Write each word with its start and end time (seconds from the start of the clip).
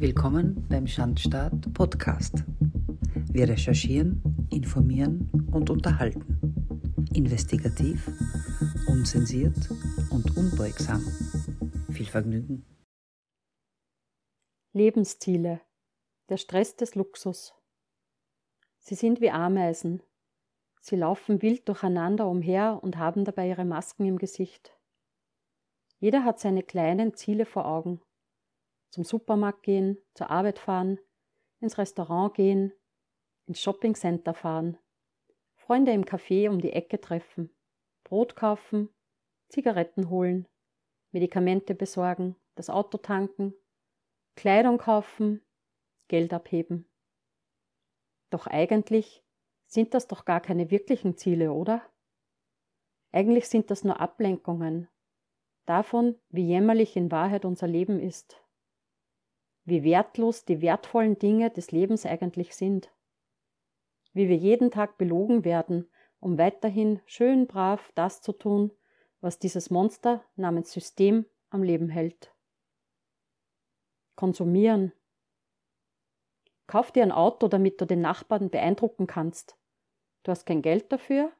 Willkommen 0.00 0.66
beim 0.70 0.86
Schandstaat 0.86 1.74
Podcast. 1.74 2.46
Wir 3.30 3.46
recherchieren, 3.46 4.48
informieren 4.50 5.30
und 5.52 5.68
unterhalten. 5.68 6.40
Investigativ, 7.12 8.10
unzensiert 8.88 9.58
und 10.10 10.38
unbeugsam. 10.38 11.02
Viel 11.92 12.06
Vergnügen. 12.06 12.64
Lebensziele. 14.72 15.60
Der 16.30 16.38
Stress 16.38 16.76
des 16.76 16.94
Luxus. 16.94 17.52
Sie 18.78 18.94
sind 18.94 19.20
wie 19.20 19.30
Ameisen. 19.30 20.02
Sie 20.80 20.96
laufen 20.96 21.42
wild 21.42 21.68
durcheinander 21.68 22.26
umher 22.26 22.80
und 22.82 22.96
haben 22.96 23.26
dabei 23.26 23.50
ihre 23.50 23.66
Masken 23.66 24.06
im 24.06 24.16
Gesicht. 24.16 24.74
Jeder 25.98 26.24
hat 26.24 26.40
seine 26.40 26.62
kleinen 26.62 27.12
Ziele 27.12 27.44
vor 27.44 27.66
Augen. 27.66 28.00
Zum 28.90 29.04
Supermarkt 29.04 29.62
gehen, 29.62 29.98
zur 30.14 30.30
Arbeit 30.30 30.58
fahren, 30.58 30.98
ins 31.60 31.78
Restaurant 31.78 32.34
gehen, 32.34 32.72
ins 33.46 33.60
Shoppingcenter 33.60 34.34
fahren, 34.34 34.78
Freunde 35.54 35.92
im 35.92 36.04
Café 36.04 36.48
um 36.48 36.60
die 36.60 36.72
Ecke 36.72 37.00
treffen, 37.00 37.54
Brot 38.04 38.34
kaufen, 38.34 38.88
Zigaretten 39.48 40.10
holen, 40.10 40.48
Medikamente 41.12 41.74
besorgen, 41.74 42.36
das 42.54 42.70
Auto 42.70 42.98
tanken, 42.98 43.54
Kleidung 44.36 44.78
kaufen, 44.78 45.44
Geld 46.08 46.32
abheben. 46.32 46.88
Doch 48.30 48.46
eigentlich 48.46 49.22
sind 49.66 49.94
das 49.94 50.08
doch 50.08 50.24
gar 50.24 50.40
keine 50.40 50.70
wirklichen 50.70 51.16
Ziele, 51.16 51.52
oder? 51.52 51.82
Eigentlich 53.12 53.48
sind 53.48 53.70
das 53.70 53.84
nur 53.84 54.00
Ablenkungen 54.00 54.88
davon, 55.66 56.16
wie 56.28 56.46
jämmerlich 56.46 56.96
in 56.96 57.10
Wahrheit 57.10 57.44
unser 57.44 57.68
Leben 57.68 58.00
ist, 58.00 58.39
wie 59.70 59.84
wertlos 59.84 60.44
die 60.44 60.60
wertvollen 60.60 61.18
Dinge 61.18 61.50
des 61.50 61.72
Lebens 61.72 62.04
eigentlich 62.04 62.54
sind, 62.54 62.92
wie 64.12 64.28
wir 64.28 64.36
jeden 64.36 64.70
Tag 64.70 64.98
belogen 64.98 65.44
werden, 65.44 65.90
um 66.18 66.36
weiterhin 66.36 67.00
schön 67.06 67.46
brav 67.46 67.90
das 67.94 68.20
zu 68.20 68.32
tun, 68.32 68.72
was 69.20 69.38
dieses 69.38 69.70
Monster 69.70 70.24
namens 70.36 70.72
System 70.72 71.24
am 71.48 71.62
Leben 71.62 71.88
hält. 71.88 72.34
Konsumieren. 74.16 74.92
Kauf 76.66 76.92
dir 76.92 77.02
ein 77.02 77.12
Auto, 77.12 77.48
damit 77.48 77.80
du 77.80 77.86
den 77.86 78.00
Nachbarn 78.00 78.50
beeindrucken 78.50 79.06
kannst. 79.06 79.56
Du 80.22 80.30
hast 80.30 80.44
kein 80.44 80.62
Geld 80.62 80.92
dafür? 80.92 81.32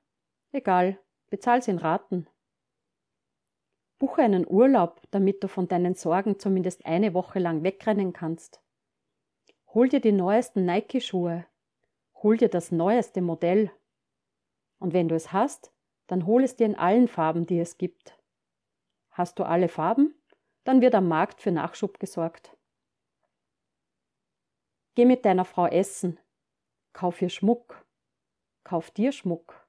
Egal, 0.51 0.99
bezahl's 1.29 1.69
in 1.69 1.79
Raten. 1.79 2.27
Buche 4.01 4.23
einen 4.23 4.47
Urlaub, 4.49 5.03
damit 5.11 5.45
du 5.45 5.49
von 5.49 5.69
deinen 5.69 5.95
Sorgen 5.95 6.39
zumindest 6.39 6.87
eine 6.87 7.13
Woche 7.13 7.39
lang 7.39 7.63
wegrennen 7.63 8.15
kannst. 8.15 8.63
Hol 9.75 9.91
dir 9.91 10.01
die 10.01 10.11
neuesten 10.11 10.65
Nike-Schuhe. 10.65 11.45
Hol 12.23 12.39
dir 12.39 12.49
das 12.49 12.73
neueste 12.73 13.21
Modell. 13.21 13.71
Und 14.79 14.95
wenn 14.95 15.09
du 15.09 15.15
es 15.15 15.35
hast, 15.35 15.71
dann 16.07 16.25
hol 16.25 16.43
es 16.43 16.57
dir 16.57 16.65
in 16.65 16.77
allen 16.77 17.09
Farben, 17.09 17.45
die 17.45 17.61
es 17.61 17.77
gibt. 17.77 18.19
Hast 19.11 19.39
du 19.39 19.45
alle 19.45 19.69
Farben? 19.69 20.15
Dann 20.65 20.81
wird 20.81 20.95
am 20.95 21.07
Markt 21.07 21.43
für 21.43 21.53
Nachschub 21.53 22.01
gesorgt. 22.01 22.57
Geh 24.95 25.05
mit 25.05 25.27
deiner 25.27 25.45
Frau 25.45 25.67
essen. 25.67 26.19
Kauf 26.95 27.21
ihr 27.21 27.29
Schmuck. 27.29 27.85
Kauf 28.65 28.91
dir 28.91 29.13
Schmuck. 29.13 29.69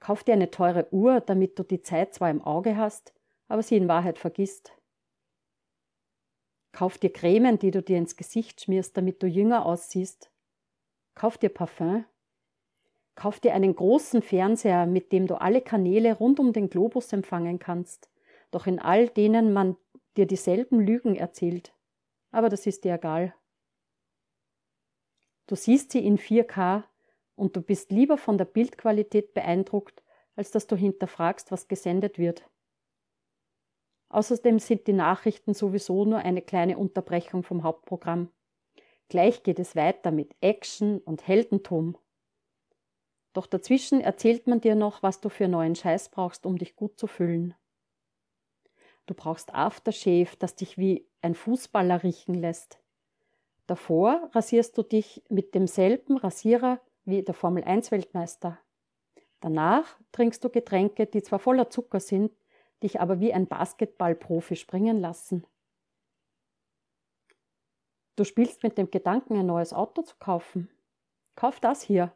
Kauf 0.00 0.24
dir 0.24 0.32
eine 0.32 0.50
teure 0.50 0.92
Uhr, 0.92 1.20
damit 1.20 1.56
du 1.56 1.62
die 1.62 1.82
Zeit 1.82 2.14
zwar 2.14 2.30
im 2.30 2.42
Auge 2.42 2.76
hast, 2.76 3.14
aber 3.48 3.62
sie 3.62 3.76
in 3.76 3.88
Wahrheit 3.88 4.18
vergisst. 4.18 4.72
Kauf 6.72 6.98
dir 6.98 7.12
Cremen, 7.12 7.58
die 7.58 7.70
du 7.70 7.82
dir 7.82 7.98
ins 7.98 8.16
Gesicht 8.16 8.60
schmierst, 8.60 8.96
damit 8.96 9.22
du 9.22 9.26
jünger 9.26 9.66
aussiehst. 9.66 10.30
Kauf 11.14 11.38
dir 11.38 11.48
Parfum. 11.48 12.04
Kauf 13.16 13.40
dir 13.40 13.54
einen 13.54 13.74
großen 13.74 14.22
Fernseher, 14.22 14.86
mit 14.86 15.10
dem 15.10 15.26
du 15.26 15.40
alle 15.40 15.60
Kanäle 15.60 16.14
rund 16.14 16.38
um 16.38 16.52
den 16.52 16.70
Globus 16.70 17.12
empfangen 17.12 17.58
kannst, 17.58 18.08
doch 18.52 18.68
in 18.68 18.78
all 18.78 19.08
denen 19.08 19.52
man 19.52 19.76
dir 20.16 20.26
dieselben 20.26 20.78
Lügen 20.78 21.16
erzählt. 21.16 21.74
Aber 22.30 22.48
das 22.48 22.66
ist 22.66 22.84
dir 22.84 22.94
egal. 22.94 23.34
Du 25.48 25.56
siehst 25.56 25.90
sie 25.90 26.04
in 26.04 26.18
4K 26.18 26.84
und 27.34 27.56
du 27.56 27.62
bist 27.62 27.90
lieber 27.90 28.18
von 28.18 28.38
der 28.38 28.44
Bildqualität 28.44 29.34
beeindruckt, 29.34 30.02
als 30.36 30.50
dass 30.50 30.66
du 30.66 30.76
hinterfragst, 30.76 31.50
was 31.50 31.66
gesendet 31.66 32.18
wird. 32.18 32.48
Außerdem 34.10 34.58
sind 34.58 34.86
die 34.86 34.92
Nachrichten 34.92 35.54
sowieso 35.54 36.04
nur 36.04 36.18
eine 36.18 36.42
kleine 36.42 36.78
Unterbrechung 36.78 37.42
vom 37.42 37.62
Hauptprogramm. 37.62 38.30
Gleich 39.08 39.42
geht 39.42 39.58
es 39.58 39.76
weiter 39.76 40.10
mit 40.10 40.34
Action 40.40 40.98
und 40.98 41.26
Heldentum. 41.26 41.96
Doch 43.32 43.46
dazwischen 43.46 44.00
erzählt 44.00 44.46
man 44.46 44.60
dir 44.60 44.74
noch, 44.74 45.02
was 45.02 45.20
du 45.20 45.28
für 45.28 45.48
neuen 45.48 45.74
Scheiß 45.74 46.08
brauchst, 46.10 46.46
um 46.46 46.58
dich 46.58 46.76
gut 46.76 46.98
zu 46.98 47.06
fühlen. 47.06 47.54
Du 49.06 49.14
brauchst 49.14 49.54
Aftershave, 49.54 50.36
das 50.38 50.54
dich 50.54 50.76
wie 50.76 51.06
ein 51.22 51.34
Fußballer 51.34 52.02
riechen 52.02 52.34
lässt. 52.34 52.80
Davor 53.66 54.30
rasierst 54.34 54.76
du 54.76 54.82
dich 54.82 55.22
mit 55.28 55.54
demselben 55.54 56.16
Rasierer 56.16 56.80
wie 57.04 57.22
der 57.22 57.34
Formel 57.34 57.64
1 57.64 57.90
Weltmeister. 57.90 58.58
Danach 59.40 59.98
trinkst 60.12 60.42
du 60.42 60.50
Getränke, 60.50 61.06
die 61.06 61.22
zwar 61.22 61.38
voller 61.38 61.70
Zucker 61.70 62.00
sind, 62.00 62.32
dich 62.82 63.00
aber 63.00 63.20
wie 63.20 63.32
ein 63.32 63.46
Basketballprofi 63.46 64.56
springen 64.56 65.00
lassen. 65.00 65.46
Du 68.16 68.24
spielst 68.24 68.62
mit 68.62 68.78
dem 68.78 68.90
Gedanken, 68.90 69.38
ein 69.38 69.46
neues 69.46 69.72
Auto 69.72 70.02
zu 70.02 70.16
kaufen. 70.18 70.68
Kauf 71.36 71.60
das 71.60 71.82
hier. 71.82 72.12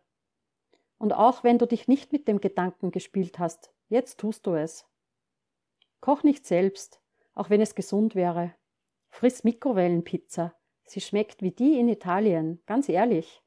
Und 0.99 1.13
auch 1.13 1.45
wenn 1.45 1.59
du 1.59 1.67
dich 1.67 1.89
nicht 1.89 2.13
mit 2.13 2.27
dem 2.29 2.41
Gedanken 2.41 2.91
gespielt 2.91 3.39
hast, 3.39 3.73
jetzt 3.89 4.19
tust 4.19 4.47
du 4.47 4.55
es. 4.55 4.87
Koch 6.01 6.25
nicht 6.25 6.47
selbst, 6.47 7.01
auch 7.35 7.51
wenn 7.51 7.61
es 7.61 7.75
gesund 7.75 8.15
wäre. 8.15 8.55
Friss 9.11 9.45
Mikrowellenpizza. 9.45 10.55
Sie 10.85 11.01
schmeckt 11.01 11.43
wie 11.43 11.53
die 11.53 11.79
in 11.79 11.89
Italien, 11.89 12.63
ganz 12.67 12.89
ehrlich. 12.89 13.43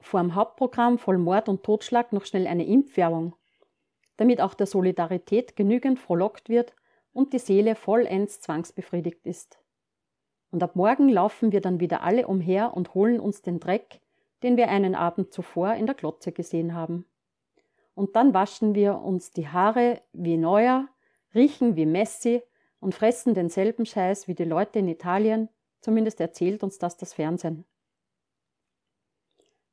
Vor 0.00 0.20
dem 0.20 0.34
Hauptprogramm 0.34 0.98
voll 0.98 1.18
Mord 1.18 1.48
und 1.48 1.62
Totschlag 1.62 2.12
noch 2.12 2.24
schnell 2.24 2.46
eine 2.46 2.66
Impfwerbung 2.66 3.36
damit 4.16 4.40
auch 4.40 4.54
der 4.54 4.66
Solidarität 4.66 5.56
genügend 5.56 5.98
frohlockt 5.98 6.48
wird 6.48 6.74
und 7.12 7.32
die 7.32 7.38
Seele 7.38 7.74
vollends 7.74 8.40
zwangsbefriedigt 8.40 9.26
ist. 9.26 9.58
Und 10.50 10.62
ab 10.62 10.76
morgen 10.76 11.08
laufen 11.08 11.52
wir 11.52 11.60
dann 11.60 11.80
wieder 11.80 12.02
alle 12.02 12.26
umher 12.26 12.74
und 12.74 12.94
holen 12.94 13.20
uns 13.20 13.42
den 13.42 13.60
Dreck, 13.60 14.00
den 14.42 14.56
wir 14.56 14.68
einen 14.68 14.94
Abend 14.94 15.32
zuvor 15.32 15.74
in 15.74 15.86
der 15.86 15.94
Glotze 15.94 16.32
gesehen 16.32 16.74
haben. 16.74 17.04
Und 17.94 18.16
dann 18.16 18.34
waschen 18.34 18.74
wir 18.74 18.98
uns 18.98 19.30
die 19.30 19.48
Haare 19.48 20.02
wie 20.12 20.36
Neuer, 20.36 20.88
riechen 21.34 21.76
wie 21.76 21.86
Messi 21.86 22.42
und 22.80 22.94
fressen 22.94 23.34
denselben 23.34 23.86
Scheiß 23.86 24.28
wie 24.28 24.34
die 24.34 24.44
Leute 24.44 24.78
in 24.78 24.88
Italien, 24.88 25.48
zumindest 25.80 26.20
erzählt 26.20 26.62
uns 26.62 26.78
das 26.78 26.96
das 26.96 27.14
Fernsehen. 27.14 27.64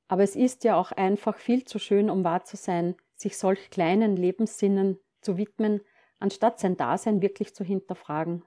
Aber 0.08 0.24
es 0.24 0.36
ist 0.36 0.64
ja 0.64 0.76
auch 0.76 0.92
einfach 0.92 1.38
viel 1.38 1.66
zu 1.66 1.80
schön, 1.80 2.10
um 2.10 2.24
wahr 2.24 2.46
zu 2.46 2.56
sein, 2.56 2.96
sich 3.24 3.38
solch 3.38 3.70
kleinen 3.70 4.16
Lebenssinnen 4.16 5.00
zu 5.22 5.38
widmen, 5.38 5.82
anstatt 6.20 6.60
sein 6.60 6.78
Dasein 6.78 7.22
wirklich 7.22 7.56
zu 7.56 7.64
hinterfragen. 7.64 8.46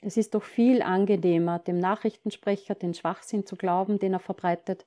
Es 0.00 0.16
ist 0.16 0.34
doch 0.34 0.42
viel 0.42 0.82
angenehmer, 0.82 1.58
dem 1.58 1.78
Nachrichtensprecher 1.78 2.74
den 2.74 2.94
Schwachsinn 2.94 3.46
zu 3.46 3.56
glauben, 3.56 3.98
den 3.98 4.14
er 4.14 4.20
verbreitet, 4.20 4.86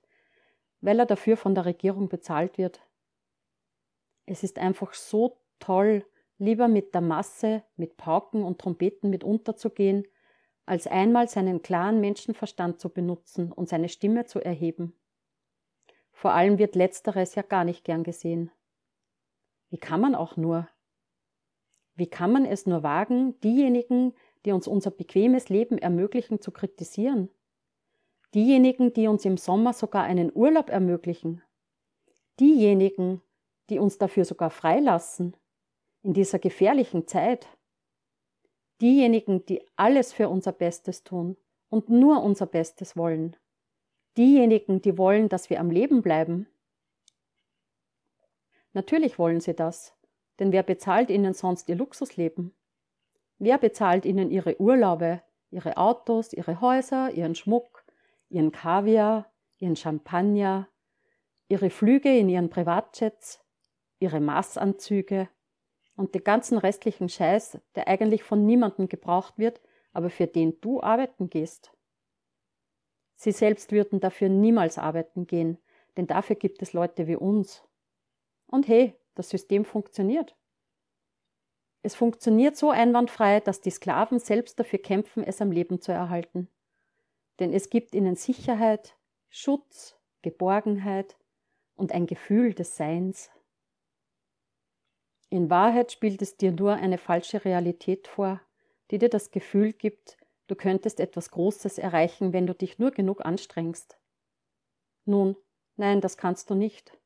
weil 0.81 1.00
er 1.00 1.06
dafür 1.06 1.38
von 1.38 1.56
der 1.56 1.66
Regierung 1.66 2.09
bezahlt 2.09 2.57
wird. 2.57 2.81
Es 4.25 4.44
ist 4.44 4.59
einfach 4.59 4.94
so 4.94 5.38
toll, 5.59 6.06
lieber 6.38 6.67
mit 6.67 6.94
der 6.94 7.01
Masse, 7.01 7.63
mit 7.75 7.97
Pauken 7.97 8.44
und 8.44 8.59
Trompeten 8.59 9.09
mit 9.09 9.23
unterzugehen, 9.23 10.08
als 10.66 10.87
einmal 10.87 11.28
seinen 11.28 11.61
klaren 11.61 11.99
Menschenverstand 11.99 12.79
zu 12.79 12.90
benutzen 12.90 13.52
und 13.52 13.67
seine 13.67 13.90
Stimme 13.90 14.26
zu 14.26 14.40
erheben. 14.40 14.93
Vor 16.11 16.31
allem 16.31 16.59
wird 16.59 16.76
letzteres 16.76 17.35
ja 17.35 17.41
gar 17.41 17.64
nicht 17.64 17.84
gern 17.84 18.03
gesehen. 18.03 18.52
Wie 19.69 19.77
kann 19.77 20.01
man 20.01 20.16
auch 20.16 20.37
nur? 20.37 20.67
Wie 21.95 22.07
kann 22.07 22.31
man 22.31 22.45
es 22.45 22.66
nur 22.66 22.81
wagen, 22.83 23.39
diejenigen, 23.41 24.13
die 24.45 24.51
uns 24.51 24.67
unser 24.67 24.91
bequemes 24.91 25.49
Leben 25.49 25.77
ermöglichen, 25.77 26.41
zu 26.41 26.51
kritisieren? 26.51 27.29
Diejenigen, 28.33 28.93
die 28.93 29.07
uns 29.07 29.25
im 29.25 29.37
Sommer 29.37 29.73
sogar 29.73 30.03
einen 30.03 30.31
Urlaub 30.33 30.69
ermöglichen? 30.69 31.41
Diejenigen, 32.39 33.21
die 33.69 33.79
uns 33.79 33.97
dafür 33.97 34.23
sogar 34.23 34.49
freilassen? 34.49 35.35
In 36.01 36.13
dieser 36.13 36.39
gefährlichen 36.39 37.07
Zeit? 37.07 37.47
Diejenigen, 38.81 39.45
die 39.45 39.61
alles 39.75 40.13
für 40.13 40.29
unser 40.29 40.53
Bestes 40.53 41.03
tun 41.03 41.35
und 41.69 41.89
nur 41.89 42.23
unser 42.23 42.45
Bestes 42.45 42.95
wollen? 42.95 43.35
Diejenigen, 44.16 44.81
die 44.81 44.97
wollen, 44.97 45.27
dass 45.27 45.49
wir 45.49 45.59
am 45.59 45.69
Leben 45.69 46.01
bleiben? 46.01 46.47
Natürlich 48.73 49.17
wollen 49.17 49.39
sie 49.39 49.53
das, 49.53 49.95
denn 50.39 50.51
wer 50.51 50.63
bezahlt 50.63 51.09
ihnen 51.09 51.33
sonst 51.33 51.69
ihr 51.69 51.75
Luxusleben? 51.75 52.55
Wer 53.37 53.57
bezahlt 53.57 54.05
ihnen 54.05 54.31
ihre 54.31 54.59
Urlaube, 54.59 55.21
ihre 55.49 55.77
Autos, 55.77 56.33
ihre 56.33 56.61
Häuser, 56.61 57.11
ihren 57.11 57.35
Schmuck, 57.35 57.85
ihren 58.29 58.51
Kaviar, 58.51 59.31
ihren 59.57 59.75
Champagner, 59.75 60.67
ihre 61.47 61.69
Flüge 61.69 62.16
in 62.16 62.29
ihren 62.29 62.49
Privatjets, 62.49 63.43
ihre 63.99 64.19
Maßanzüge 64.19 65.29
und 65.95 66.16
den 66.16 66.23
ganzen 66.23 66.57
restlichen 66.57 67.09
Scheiß, 67.09 67.59
der 67.75 67.87
eigentlich 67.87 68.23
von 68.23 68.45
niemandem 68.45 68.87
gebraucht 68.87 69.37
wird, 69.37 69.61
aber 69.91 70.09
für 70.09 70.27
den 70.27 70.61
du 70.61 70.81
arbeiten 70.81 71.29
gehst. 71.29 71.71
Sie 73.16 73.31
selbst 73.31 73.71
würden 73.71 73.99
dafür 73.99 74.29
niemals 74.29 74.77
arbeiten 74.77 75.27
gehen, 75.27 75.57
denn 75.97 76.07
dafür 76.07 76.37
gibt 76.37 76.61
es 76.61 76.71
Leute 76.71 77.07
wie 77.07 77.17
uns. 77.17 77.63
Und 78.49 78.67
hey, 78.67 78.96
das 79.16 79.29
System 79.29 79.63
funktioniert. 79.63 80.35
Es 81.81 81.96
funktioniert 81.96 82.57
so 82.57 82.72
einwandfrei, 82.72 83.40
dass 83.40 83.61
die 83.61 83.69
Sklaven 83.69 84.19
selbst 84.19 84.59
dafür 84.59 84.79
kämpfen, 84.79 85.23
es 85.23 85.41
am 85.41 85.51
Leben 85.51 85.81
zu 85.81 85.91
erhalten. 85.91 86.49
Denn 87.40 87.53
es 87.53 87.69
gibt 87.69 87.96
ihnen 87.96 88.16
Sicherheit, 88.16 88.97
Schutz, 89.29 89.97
Geborgenheit 90.22 91.17
und 91.75 91.93
ein 91.93 92.05
Gefühl 92.05 92.53
des 92.53 92.75
Seins. 92.75 93.29
In 95.29 95.49
Wahrheit 95.49 95.91
spielt 95.91 96.22
es 96.22 96.35
dir 96.35 96.52
nur 96.52 96.73
eine 96.73 96.97
falsche 96.97 97.45
Realität 97.45 98.07
vor, 98.07 98.41
die 98.91 98.97
dir 98.97 99.09
das 99.09 99.31
Gefühl 99.31 99.73
gibt, 99.73 100.17
du 100.47 100.55
könntest 100.55 100.99
etwas 100.99 101.29
Großes 101.29 101.78
erreichen, 101.78 102.34
wenn 102.34 102.47
du 102.47 102.55
dich 102.55 102.79
nur 102.79 102.91
genug 102.91 103.23
anstrengst. 103.23 103.99
Nun, 105.05 105.37
nein, 105.78 106.02
das 106.02 106.17
kannst 106.17 106.49
du 106.49 106.55
nicht. 106.55 106.98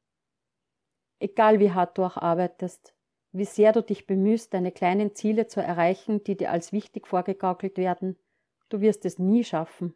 Egal 1.23 1.61
wie 1.61 1.71
hart 1.71 1.97
du 1.97 2.03
auch 2.03 2.17
arbeitest, 2.17 2.93
wie 3.31 3.45
sehr 3.45 3.71
du 3.71 3.81
dich 3.81 4.07
bemühst, 4.07 4.53
deine 4.53 4.73
kleinen 4.73 5.15
Ziele 5.15 5.47
zu 5.47 5.61
erreichen, 5.61 6.21
die 6.25 6.35
dir 6.35 6.51
als 6.51 6.73
wichtig 6.73 7.07
vorgegaukelt 7.07 7.77
werden, 7.77 8.19
du 8.67 8.81
wirst 8.81 9.05
es 9.05 9.19
nie 9.19 9.45
schaffen. 9.45 9.93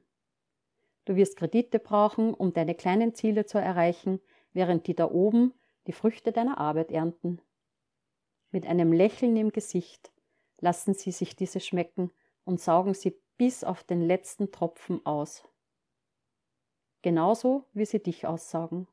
Du 1.03 1.17
wirst 1.17 1.35
Kredite 1.35 1.79
brauchen, 1.79 2.33
um 2.33 2.53
deine 2.53 2.75
kleinen 2.75 3.13
Ziele 3.13 3.45
zu 3.45 3.57
erreichen, 3.57 4.21
während 4.53 4.87
die 4.87 4.95
da 4.95 5.11
oben 5.11 5.53
die 5.85 5.91
Früchte 5.91 6.31
deiner 6.31 6.59
Arbeit 6.59 6.93
ernten. 6.93 7.41
Mit 8.51 8.65
einem 8.65 8.93
Lächeln 8.93 9.35
im 9.35 9.51
Gesicht 9.51 10.13
lassen 10.61 10.93
sie 10.93 11.11
sich 11.11 11.35
diese 11.35 11.59
schmecken 11.59 12.09
und 12.45 12.61
saugen 12.61 12.93
sie 12.93 13.21
bis 13.35 13.65
auf 13.65 13.83
den 13.83 14.01
letzten 14.01 14.53
Tropfen 14.53 15.05
aus. 15.05 15.43
Genauso 17.01 17.65
wie 17.73 17.85
sie 17.85 18.01
dich 18.01 18.25
aussaugen, 18.25 18.87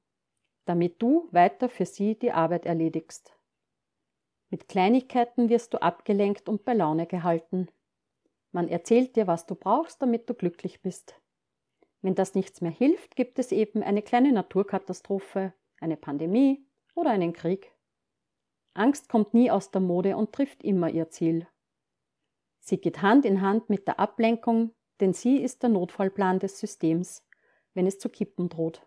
damit 0.65 1.01
du 1.03 1.29
weiter 1.33 1.69
für 1.69 1.87
sie 1.87 2.19
die 2.19 2.33
Arbeit 2.33 2.67
erledigst. 2.67 3.37
Mit 4.51 4.69
Kleinigkeiten 4.69 5.49
wirst 5.49 5.75
du 5.75 5.83
abgelenkt 5.83 6.49
und 6.49 6.65
bei 6.65 6.75
Laune 6.75 7.07
gehalten. 7.07 7.69
Man 8.53 8.69
erzählt 8.69 9.17
dir, 9.17 9.27
was 9.27 9.47
du 9.47 9.55
brauchst, 9.55 10.01
damit 10.01 10.29
du 10.31 10.35
glücklich 10.35 10.81
bist. 10.81 11.21
Wenn 12.03 12.15
das 12.15 12.35
nichts 12.35 12.61
mehr 12.61 12.71
hilft, 12.71 13.17
gibt 13.17 13.39
es 13.39 13.51
eben 13.51 13.83
eine 13.83 14.03
kleine 14.03 14.31
Naturkatastrophe, 14.33 15.55
eine 15.81 15.97
Pandemie 15.97 16.65
oder 16.95 17.11
einen 17.11 17.33
Krieg. 17.33 17.73
Angst 18.75 19.09
kommt 19.09 19.35
nie 19.35 19.51
aus 19.51 19.71
der 19.71 19.81
Mode 19.81 20.17
und 20.17 20.33
trifft 20.33 20.63
immer 20.63 20.91
ihr 20.91 21.11
Ziel. 21.11 21.47
Sie 22.61 22.79
geht 22.79 23.03
Hand 23.03 23.25
in 23.25 23.41
Hand 23.41 23.71
mit 23.71 23.87
der 23.87 23.99
Ablenkung, 23.99 24.75
denn 25.01 25.13
sie 25.13 25.39
ist 25.39 25.63
der 25.63 25.71
Notfallplan 25.71 26.39
des 26.39 26.59
Systems, 26.59 27.27
wenn 27.75 27.87
es 27.87 27.99
zu 27.99 28.09
kippen 28.09 28.49
droht. 28.49 28.87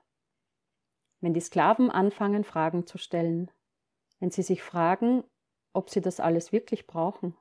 Wenn 1.19 1.33
die 1.33 1.41
Sklaven 1.41 1.89
anfangen, 1.89 2.43
Fragen 2.43 2.85
zu 2.85 2.97
stellen, 2.97 3.51
wenn 4.19 4.31
sie 4.31 4.43
sich 4.43 4.61
fragen, 4.61 5.23
ob 5.73 5.89
sie 5.89 6.01
das 6.01 6.19
alles 6.19 6.51
wirklich 6.51 6.87
brauchen, 6.87 7.35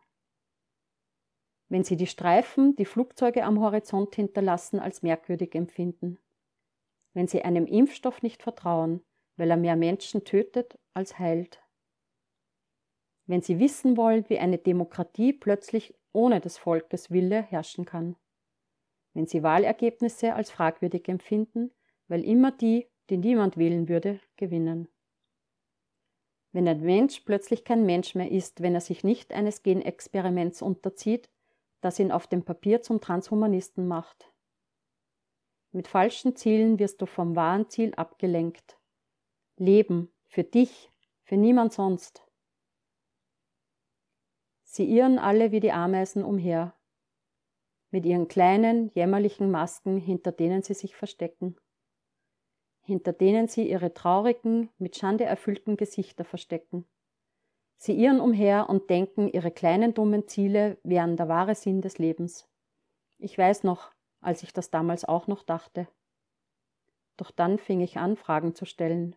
wenn 1.69 1.85
sie 1.85 1.97
die 1.97 2.07
Streifen, 2.07 2.77
die 2.77 2.85
Flugzeuge 2.85 3.45
am 3.45 3.61
Horizont 3.61 4.15
hinterlassen, 4.15 4.79
als 4.79 5.03
merkwürdig 5.03 5.55
empfinden, 5.55 6.19
wenn 7.13 7.27
sie 7.27 7.43
einem 7.43 7.67
Impfstoff 7.67 8.23
nicht 8.23 8.43
vertrauen, 8.43 9.05
weil 9.37 9.51
er 9.51 9.57
mehr 9.57 9.77
Menschen 9.77 10.25
tötet 10.25 10.79
als 10.95 11.19
heilt, 11.19 11.61
wenn 13.27 13.43
sie 13.43 13.59
wissen 13.59 13.97
wollen, 13.97 14.29
wie 14.29 14.39
eine 14.39 14.59
Demokratie 14.59 15.33
plötzlich 15.33 15.95
ohne 16.13 16.41
des 16.41 16.59
Volkes 16.59 17.11
Wille 17.11 17.43
herrschen 17.43 17.85
kann. 17.85 18.17
Wenn 19.13 19.27
sie 19.27 19.43
Wahlergebnisse 19.43 20.35
als 20.35 20.51
fragwürdig 20.51 21.09
empfinden, 21.09 21.73
weil 22.09 22.25
immer 22.25 22.53
die, 22.53 22.89
die 23.11 23.17
niemand 23.17 23.57
wählen 23.57 23.89
würde, 23.89 24.21
gewinnen. 24.37 24.89
Wenn 26.53 26.67
ein 26.69 26.81
Mensch 26.81 27.21
plötzlich 27.21 27.65
kein 27.65 27.85
Mensch 27.85 28.15
mehr 28.15 28.31
ist, 28.31 28.63
wenn 28.63 28.75
er 28.75 28.81
sich 28.81 29.05
nicht 29.05 29.33
eines 29.33 29.63
Genexperiments 29.63 30.63
unterzieht, 30.63 31.31
das 31.81 31.99
ihn 31.99 32.11
auf 32.11 32.27
dem 32.27 32.45
Papier 32.45 32.83
zum 32.83 33.01
Transhumanisten 33.01 33.87
macht. 33.87 34.33
Mit 35.73 35.89
falschen 35.89 36.35
Zielen 36.37 36.79
wirst 36.79 37.03
du 37.03 37.07
vom 37.07 37.37
wahren 37.37 37.69
Ziel 37.69 37.95
abgelenkt. 37.95 38.79
Leben 39.57 40.11
für 40.27 40.45
dich, 40.45 40.91
für 41.23 41.37
niemand 41.37 41.73
sonst. 41.73 42.27
Sie 44.63 44.85
irren 44.85 45.19
alle 45.19 45.53
wie 45.53 45.61
die 45.61 45.73
Ameisen 45.73 46.25
umher, 46.25 46.75
mit 47.91 48.05
ihren 48.05 48.29
kleinen, 48.29 48.89
jämmerlichen 48.91 49.51
Masken, 49.51 49.99
hinter 49.99 50.33
denen 50.33 50.63
sie 50.63 50.75
sich 50.75 50.97
verstecken, 50.97 51.57
hinter 52.87 53.13
denen 53.13 53.49
sie 53.49 53.69
ihre 53.69 53.93
traurigen, 53.93 54.71
mit 54.79 54.97
Schande 54.97 55.25
erfüllten 55.25 55.77
Gesichter 55.77 56.25
verstecken. 56.25 56.87
Sie 57.77 57.93
irren 57.93 58.21
umher 58.21 58.71
und 58.71 58.89
denken, 58.89 59.29
ihre 59.29 59.51
kleinen 59.51 59.93
dummen 59.93 60.29
Ziele 60.29 60.79
wären 60.83 61.17
der 61.17 61.29
wahre 61.29 61.55
Sinn 61.55 61.83
des 61.83 61.99
Lebens. 61.99 62.49
Ich 63.19 63.37
weiß 63.37 63.65
noch, 63.65 63.93
als 64.21 64.43
ich 64.43 64.53
das 64.53 64.71
damals 64.71 65.05
auch 65.05 65.27
noch 65.27 65.43
dachte. 65.43 65.89
Doch 67.17 67.31
dann 67.31 67.59
fing 67.59 67.81
ich 67.81 67.99
an, 67.99 68.17
Fragen 68.17 68.55
zu 68.55 68.65
stellen. 68.65 69.17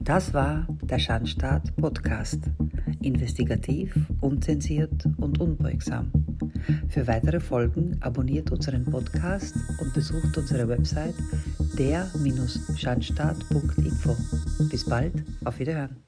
Das 0.00 0.32
war 0.34 0.66
der 0.82 0.98
Schandstaat 0.98 1.76
Podcast. 1.76 2.50
Investigativ, 3.02 3.94
unzensiert 4.20 5.06
und 5.18 5.40
unbeugsam. 5.40 6.10
Für 6.88 7.06
weitere 7.06 7.38
Folgen 7.40 7.96
abonniert 8.00 8.50
unseren 8.50 8.84
Podcast 8.84 9.54
und 9.80 9.94
besucht 9.94 10.36
unsere 10.36 10.68
Website 10.68 11.14
der-schandstaat.info. 11.78 14.16
Bis 14.70 14.84
bald, 14.84 15.14
auf 15.44 15.58
Wiederhören. 15.58 16.07